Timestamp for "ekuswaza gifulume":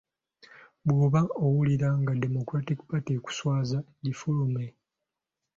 3.17-4.65